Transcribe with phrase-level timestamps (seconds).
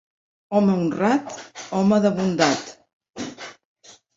[0.55, 1.35] Home honrat,
[1.81, 2.67] home de bondat.